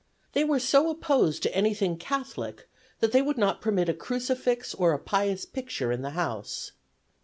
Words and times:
They 0.33 0.43
were 0.43 0.57
so 0.59 0.89
opposed 0.89 1.43
to 1.43 1.55
anything 1.55 1.95
Catholic 1.95 2.67
that 3.01 3.11
they 3.11 3.21
would 3.21 3.37
not 3.37 3.61
permit 3.61 3.87
a 3.87 3.93
crucifix 3.93 4.73
or 4.73 4.93
a 4.93 4.97
pious 4.97 5.45
picture 5.45 5.91
in 5.91 6.01
the 6.01 6.09
house. 6.17 6.71